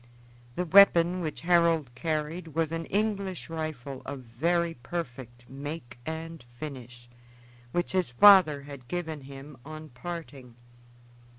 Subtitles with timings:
[0.55, 7.07] The weapon which Harold carried was an English rifle of very perfect make and finish,
[7.71, 10.55] which his father had given him on parting.